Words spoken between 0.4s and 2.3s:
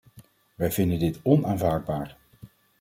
Wij vinden dit onaanvaardbaar.